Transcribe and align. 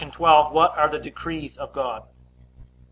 12. 0.09 0.51
What 0.51 0.75
are 0.79 0.89
the 0.89 0.97
decrees 0.97 1.57
of 1.57 1.73
God? 1.73 2.05